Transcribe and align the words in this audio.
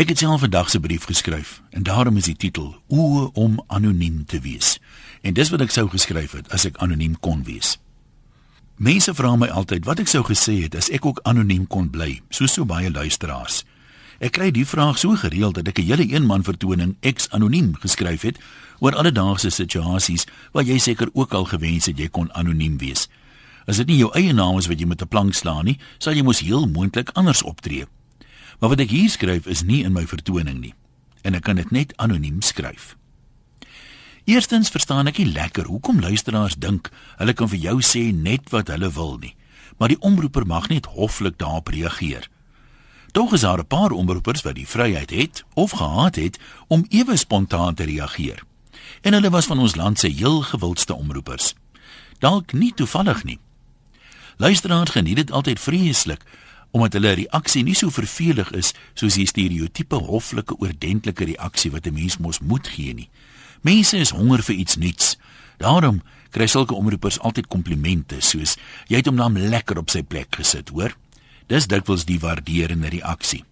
Ek 0.00 0.08
het 0.08 0.18
self 0.18 0.40
vandag 0.40 0.70
se 0.70 0.80
brief 0.80 1.04
geskryf 1.04 1.62
en 1.70 1.82
daarom 1.82 2.16
is 2.16 2.24
die 2.24 2.36
titel 2.36 2.70
Oë 2.88 3.32
om 3.32 3.58
anoniem 3.66 4.24
te 4.24 4.38
wees. 4.40 4.78
En 5.20 5.34
dis 5.36 5.50
wat 5.52 5.60
ek 5.60 5.74
sou 5.74 5.84
geskryf 5.92 6.32
het 6.38 6.48
as 6.56 6.64
ek 6.64 6.78
anoniem 6.80 7.18
kon 7.20 7.42
wees. 7.44 7.74
Mense 8.80 9.12
vra 9.14 9.34
my 9.36 9.50
altyd 9.52 9.84
wat 9.84 10.00
ek 10.00 10.08
sou 10.08 10.22
gesê 10.24 10.54
het 10.62 10.78
as 10.80 10.88
ek 10.88 11.04
ook 11.04 11.20
anoniem 11.28 11.66
kon 11.68 11.90
bly, 11.92 12.22
soos 12.32 12.56
so 12.56 12.64
baie 12.64 12.88
luisteraars. 12.88 13.60
Ek 14.24 14.38
kry 14.38 14.48
die 14.56 14.64
vraag 14.64 14.96
so 14.96 15.20
gereeld 15.20 15.60
dat 15.60 15.68
ek 15.68 15.84
'n 15.84 15.90
hele 15.92 16.08
eenman 16.08 16.48
vertoning 16.48 16.96
ex 17.00 17.28
anoniem 17.28 17.76
geskryf 17.76 18.22
het 18.22 18.40
oor 18.80 18.96
alledaagse 18.96 19.50
situasies 19.50 20.24
waar 20.52 20.64
jy 20.64 20.78
seker 20.78 21.10
ook 21.12 21.34
al 21.34 21.44
gewens 21.44 21.86
het 21.86 21.98
jy 21.98 22.08
kon 22.08 22.32
anoniem 22.32 22.78
wees. 22.78 23.08
As 23.66 23.76
dit 23.76 23.86
nie 23.86 23.98
jou 23.98 24.10
eie 24.14 24.32
naam 24.32 24.56
is 24.56 24.66
wat 24.66 24.80
jy 24.80 24.86
met 24.86 25.02
'n 25.02 25.08
plank 25.08 25.34
slaan 25.34 25.64
nie, 25.64 25.78
sal 25.98 26.14
jy 26.14 26.22
mos 26.22 26.40
heel 26.40 26.66
moontlik 26.66 27.10
anders 27.12 27.42
optree. 27.42 27.84
Maar 28.60 28.68
wat 28.68 28.80
ek 28.84 28.92
hier 28.92 29.10
skryf 29.10 29.46
is 29.48 29.62
nie 29.64 29.82
in 29.84 29.92
my 29.96 30.06
vertoning 30.06 30.60
nie 30.60 30.74
en 31.22 31.36
ek 31.36 31.44
kan 31.44 31.58
dit 31.60 31.70
net 31.70 31.92
anoniem 32.00 32.40
skryf. 32.40 32.94
Eerstens 34.24 34.70
verstaan 34.72 35.08
ek 35.10 35.18
nie 35.20 35.32
lekker 35.32 35.68
hoekom 35.68 36.00
luisteraars 36.00 36.56
dink 36.60 36.88
hulle 37.18 37.34
kan 37.36 37.50
vir 37.52 37.60
jou 37.60 37.76
sê 37.84 38.08
net 38.12 38.48
wat 38.54 38.72
hulle 38.72 38.88
wil 38.96 39.18
nie, 39.20 39.34
maar 39.76 39.92
die 39.92 40.00
omroeper 40.00 40.46
mag 40.48 40.68
net 40.72 40.88
hoflik 40.96 41.36
daarop 41.40 41.68
reageer. 41.72 42.28
Tog 43.12 43.32
is 43.34 43.44
daar 43.44 43.58
'n 43.58 43.66
paar 43.66 43.90
omroepers 43.90 44.42
wat 44.42 44.54
die 44.54 44.68
vryheid 44.68 45.10
het 45.10 45.44
of 45.54 45.70
gehad 45.70 46.16
het 46.16 46.38
om 46.68 46.86
ewe 46.88 47.16
spontaan 47.16 47.74
te 47.74 47.84
reageer. 47.84 48.42
En 49.02 49.12
hulle 49.12 49.30
was 49.30 49.46
van 49.46 49.58
ons 49.58 49.74
land 49.74 49.98
se 49.98 50.08
heel 50.08 50.42
gewildste 50.42 50.94
omroepers. 50.94 51.54
Dalk 52.18 52.52
nie 52.52 52.74
toevallig 52.74 53.24
nie. 53.24 53.38
Luisteraars 54.36 54.90
geniet 54.90 55.16
dit 55.16 55.30
altyd 55.30 55.60
vreeslik 55.60 56.24
omdat 56.70 56.92
hulle 56.98 57.14
reaksie 57.24 57.62
nie 57.66 57.74
so 57.74 57.90
vervelig 57.90 58.50
is 58.56 58.72
soos 58.94 59.18
die 59.18 59.26
stereotipe 59.26 59.96
hoflike 59.96 60.56
oordentlike 60.58 61.24
reaksie 61.24 61.70
wat 61.70 61.86
'n 61.86 61.94
mens 61.94 62.18
mos 62.18 62.40
moet 62.40 62.68
gee 62.68 62.94
nie. 62.94 63.08
Mense 63.62 63.96
is 63.96 64.10
honger 64.10 64.42
vir 64.42 64.54
iets 64.54 64.76
nuuts. 64.76 65.16
Daarom 65.58 66.02
kry 66.30 66.46
sulke 66.46 66.74
omroepers 66.74 67.18
altyd 67.18 67.46
komplimente 67.46 68.20
soos 68.20 68.56
jy 68.88 68.96
het 68.96 69.06
hom 69.06 69.16
nou 69.16 69.30
lekker 69.30 69.78
op 69.78 69.90
sy 69.90 70.02
plek 70.02 70.36
gesit, 70.36 70.68
hoor? 70.68 70.96
Dis 71.46 71.66
dikwels 71.66 72.04
die 72.04 72.18
waarderende 72.18 72.88
reaksie. 72.88 73.44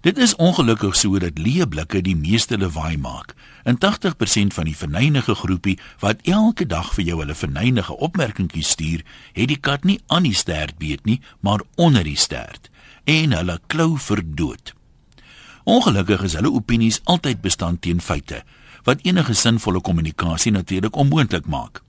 Dit 0.00 0.18
is 0.18 0.36
ongelukkig 0.36 0.94
so 0.96 1.18
dat 1.18 1.40
leë 1.42 1.66
blikke 1.66 2.00
die 2.02 2.16
meeste 2.16 2.58
lawaai 2.58 2.96
maak. 2.96 3.34
En 3.64 3.78
80% 3.82 4.54
van 4.54 4.64
die 4.64 4.76
verneinige 4.76 5.34
groepie 5.34 5.78
wat 5.98 6.22
elke 6.22 6.66
dag 6.66 6.92
vir 6.94 7.04
jou 7.04 7.18
hulle 7.18 7.34
verneinige 7.34 7.96
opmerkingies 7.96 8.70
stuur, 8.76 9.02
het 9.32 9.48
die 9.50 9.58
kat 9.58 9.84
nie 9.84 9.98
aan 10.06 10.22
die 10.22 10.34
stert 10.34 10.78
beet 10.78 11.04
nie, 11.04 11.20
maar 11.40 11.66
onder 11.76 12.04
die 12.04 12.16
stert 12.16 12.70
en 13.08 13.32
hulle 13.32 13.56
klou 13.66 13.96
vir 13.96 14.20
dood. 14.22 14.74
Ongelukkig 15.64 16.22
is 16.28 16.34
hulle 16.36 16.52
opinies 16.52 17.00
altyd 17.04 17.40
bestand 17.40 17.82
teen 17.82 18.00
feite 18.04 18.42
wat 18.84 19.02
enige 19.04 19.34
sinvolle 19.34 19.80
kommunikasie 19.84 20.52
natuurlik 20.52 20.96
onmoontlik 20.96 21.46
maak. 21.46 21.82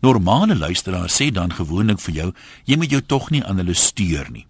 Normale 0.00 0.56
luisteraars 0.56 1.16
sê 1.20 1.30
dan 1.32 1.52
gewoonlik 1.52 2.00
vir 2.00 2.14
jou, 2.14 2.28
jy 2.64 2.76
moet 2.76 2.92
jou 2.92 3.00
tog 3.06 3.30
nie 3.30 3.42
aan 3.44 3.60
hulle 3.60 3.74
stuur 3.74 4.30
nie. 4.32 4.46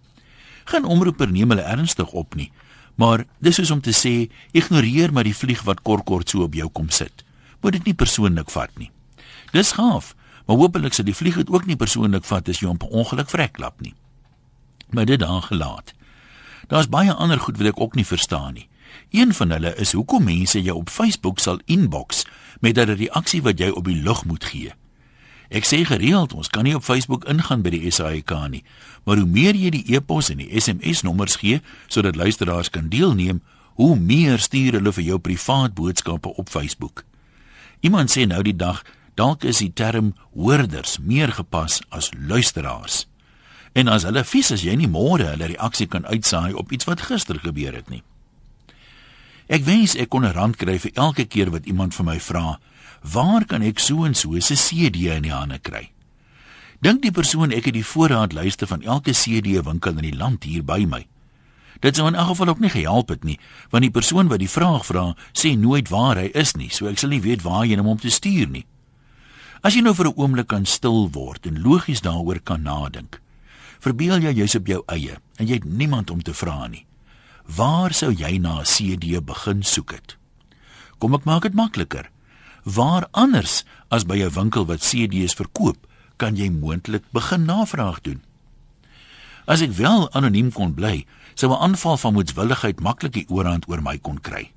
Geen 0.70 0.84
omroeper 0.84 1.30
neem 1.30 1.50
hulle 1.50 1.66
ernstig 1.66 2.12
op 2.18 2.36
nie, 2.38 2.50
maar 2.94 3.24
dis 3.38 3.54
soos 3.54 3.70
om 3.70 3.80
te 3.80 3.94
sê, 3.96 4.30
ignoreer 4.52 5.12
maar 5.12 5.24
die 5.24 5.36
vlieg 5.36 5.62
wat 5.62 5.82
kort 5.82 6.04
kort 6.04 6.28
so 6.28 6.42
op 6.42 6.54
jou 6.54 6.68
kom 6.68 6.90
sit. 6.90 7.24
Moet 7.60 7.72
dit 7.78 7.84
nie 7.84 7.94
persoonlik 7.94 8.50
vat 8.50 8.70
nie. 8.78 8.90
Dis 9.52 9.72
gaaf, 9.78 10.14
maar 10.46 10.56
hopelik 10.56 10.94
sal 10.94 11.06
die 11.06 11.16
vlieg 11.16 11.36
dit 11.36 11.50
ook 11.50 11.66
nie 11.66 11.76
persoonlik 11.76 12.24
vat 12.24 12.48
as 12.48 12.60
jy 12.60 12.68
hom 12.68 12.80
per 12.80 12.92
ongeluk 12.92 13.30
vreklap 13.30 13.80
nie. 13.80 13.94
Maar 14.90 15.08
dit 15.08 15.20
dan 15.20 15.42
gelaat. 15.42 15.94
Daar's 16.68 16.88
baie 16.88 17.12
ander 17.12 17.40
goed 17.40 17.58
wat 17.58 17.72
ek 17.72 17.80
ook 17.80 17.94
nie 17.94 18.06
verstaan 18.06 18.54
nie. 18.54 18.68
Een 19.10 19.34
van 19.34 19.50
hulle 19.50 19.74
is 19.80 19.92
hoekom 19.92 20.24
mense 20.24 20.60
jou 20.62 20.76
op 20.76 20.90
Facebook 20.90 21.40
sal 21.40 21.60
inbox 21.64 22.26
met 22.60 22.78
'n 22.78 22.96
reaksie 22.96 23.42
wat 23.42 23.58
jy 23.58 23.68
op 23.68 23.84
die 23.84 24.02
lug 24.02 24.24
moet 24.24 24.44
gee. 24.44 24.72
Ek 25.52 25.66
sê 25.68 25.82
gereeld, 25.84 26.32
ons 26.32 26.48
kan 26.48 26.64
nie 26.64 26.72
op 26.72 26.84
Facebook 26.84 27.26
ingaan 27.28 27.60
by 27.60 27.74
die 27.74 27.90
SAIK 27.92 28.32
nie, 28.48 28.62
maar 29.04 29.20
hoe 29.20 29.28
meer 29.28 29.52
jy 29.52 29.70
die 29.74 29.84
e-pos 29.92 30.30
en 30.32 30.40
die 30.40 30.48
SMS 30.48 31.02
nommers 31.04 31.36
gee 31.42 31.60
sodat 31.92 32.16
luisteraars 32.16 32.72
kan 32.72 32.88
deelneem, 32.88 33.42
hoe 33.76 33.96
meer 33.96 34.40
stuur 34.40 34.78
hulle 34.78 34.92
vir 34.96 35.04
jou 35.04 35.18
privaat 35.20 35.74
boodskappe 35.76 36.32
op 36.40 36.48
Facebook. 36.48 37.04
Iemand 37.84 38.12
sê 38.14 38.24
nou 38.24 38.40
die 38.42 38.56
dag, 38.56 38.80
dalk 39.14 39.44
is 39.44 39.60
die 39.60 39.72
term 39.76 40.14
hoorders 40.32 40.96
meer 41.04 41.32
gepas 41.36 41.82
as 41.90 42.08
luisteraars. 42.16 43.04
En 43.76 43.92
as 43.92 44.08
hulle 44.08 44.24
vies 44.24 44.52
as 44.56 44.64
jy 44.64 44.76
nie 44.76 44.88
môre 44.88 45.34
hulle 45.34 45.52
reaksie 45.52 45.88
kan 45.88 46.08
uitsaai 46.08 46.52
op 46.56 46.72
iets 46.72 46.88
wat 46.88 47.04
gister 47.08 47.40
gebeur 47.40 47.76
het 47.76 47.92
nie. 47.92 48.02
Ek 49.52 49.64
wens 49.68 49.96
ek 50.00 50.08
kon 50.08 50.24
'n 50.24 50.32
rand 50.32 50.56
kry 50.56 50.78
vir 50.78 50.92
elke 50.94 51.24
keer 51.24 51.50
wat 51.50 51.66
iemand 51.66 51.94
vir 51.94 52.04
my 52.04 52.18
vra, 52.20 52.58
Waar 53.02 53.44
kan 53.44 53.62
ek 53.62 53.78
so 53.82 54.04
en 54.04 54.14
so 54.14 54.30
'n 54.34 54.40
CD 54.40 55.10
in 55.10 55.22
die 55.22 55.32
hande 55.34 55.58
kry? 55.58 55.90
Dink 56.80 57.02
die 57.02 57.10
persoon 57.10 57.52
ek 57.52 57.64
het 57.64 57.74
die 57.74 57.86
voorraadlyste 57.86 58.66
van 58.66 58.82
elke 58.82 59.12
CD 59.12 59.58
winkel 59.64 59.98
in 59.98 60.10
die 60.10 60.16
land 60.16 60.44
hier 60.44 60.62
by 60.62 60.84
my. 60.86 61.06
Dit 61.80 61.96
sou 61.96 62.06
in 62.06 62.14
elk 62.14 62.28
geval 62.28 62.48
ook 62.48 62.60
nie 62.60 62.70
gehelp 62.70 63.08
het 63.08 63.24
nie, 63.24 63.38
want 63.70 63.82
die 63.82 63.90
persoon 63.90 64.28
wat 64.28 64.38
die 64.38 64.50
vraag 64.50 64.86
vra, 64.86 65.16
sê 65.32 65.58
nooit 65.58 65.88
waar 65.88 66.16
hy 66.16 66.30
is 66.34 66.54
nie, 66.54 66.70
so 66.70 66.86
ek 66.86 66.98
sal 66.98 67.10
nie 67.10 67.20
weet 67.20 67.42
waar 67.42 67.66
jy 67.66 67.76
hom 67.76 67.86
om 67.86 67.98
te 67.98 68.10
stuur 68.10 68.48
nie. 68.48 68.66
As 69.62 69.74
jy 69.74 69.82
nou 69.82 69.94
vir 69.94 70.06
'n 70.06 70.14
oomblik 70.16 70.46
kan 70.46 70.64
stil 70.66 71.10
word 71.10 71.46
en 71.46 71.62
logies 71.62 72.02
daaroor 72.02 72.40
kan 72.40 72.62
nadink. 72.62 73.20
Verbeel 73.80 74.22
jy 74.22 74.32
jy's 74.32 74.54
op 74.54 74.66
jou 74.66 74.82
eie 74.86 75.18
en 75.38 75.46
jy 75.46 75.54
het 75.54 75.64
niemand 75.64 76.10
om 76.10 76.22
te 76.22 76.34
vra 76.34 76.68
nie. 76.68 76.86
Waar 77.46 77.92
sou 77.92 78.12
jy 78.12 78.38
na 78.38 78.60
'n 78.60 78.64
CD 78.64 79.18
begin 79.20 79.62
soek 79.62 79.90
het? 79.90 80.16
Kom 80.98 81.14
ek 81.14 81.24
maak 81.24 81.42
dit 81.42 81.54
makliker. 81.54 82.11
Waar 82.62 83.08
anders 83.10 83.64
as 83.88 84.06
by 84.06 84.22
'n 84.22 84.30
winkel 84.30 84.66
wat 84.66 84.80
CD's 84.80 85.34
verkoop, 85.34 85.86
kan 86.16 86.36
jy 86.36 86.50
moontlik 86.50 87.02
begin 87.10 87.44
navraag 87.44 88.00
doen. 88.00 88.22
As 89.44 89.60
ek 89.60 89.72
wel 89.72 90.12
anoniem 90.12 90.52
kon 90.52 90.74
bly, 90.74 91.06
sou 91.34 91.50
'n 91.50 91.58
aanval 91.58 91.96
van 91.96 92.12
moedswilligheid 92.12 92.80
maklik 92.80 93.12
die 93.12 93.28
oorhand 93.28 93.68
oor 93.68 93.82
my 93.82 93.98
kon 93.98 94.20
kry. 94.20 94.50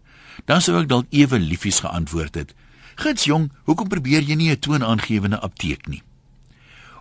Dan 0.45 0.61
sou 0.61 0.81
ek 0.81 0.87
dalk 0.87 1.05
ewe 1.09 1.39
liefies 1.39 1.79
geantwoord 1.79 2.35
het: 2.35 2.53
"Gits 2.95 3.23
jong, 3.23 3.51
hoekom 3.63 3.87
probeer 3.87 4.21
jy 4.21 4.35
nie 4.35 4.51
'n 4.51 4.59
toonaangewende 4.59 5.39
apteek 5.39 5.87
nie?" 5.87 6.03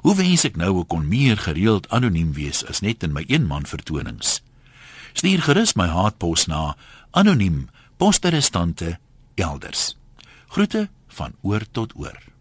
Hoe 0.03 0.15
wens 0.15 0.45
ek 0.45 0.57
nou 0.57 0.81
ek 0.81 0.89
kon 0.89 1.09
meer 1.09 1.37
gereeld 1.37 1.89
anoniem 1.89 2.33
wees 2.33 2.65
as 2.69 2.81
net 2.81 3.03
in 3.03 3.13
my 3.13 3.25
eenman 3.27 3.67
vertonings. 3.67 4.43
Stuur 5.13 5.43
gerus 5.43 5.75
my 5.75 5.87
haatpos 5.87 6.47
na 6.47 6.77
anoniem 7.11 7.69
posterestante 7.97 8.99
elders. 9.35 9.97
Groete 10.55 10.89
van 11.07 11.33
oor 11.43 11.65
tot 11.71 11.93
oor. 11.99 12.34